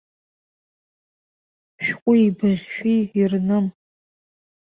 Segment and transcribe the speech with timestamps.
[1.83, 3.65] Шәҟәи-быӷьшәи ирным.